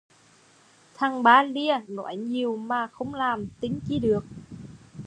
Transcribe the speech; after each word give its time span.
Thằng 0.95 1.23
ba 1.23 1.43
lia, 1.43 1.79
nói 1.87 2.15
nhiều 2.17 2.55
mà 2.57 2.87
không 2.87 3.13
làm, 3.13 3.45
tin 3.61 3.79
chi 3.87 3.99
được 3.99 4.25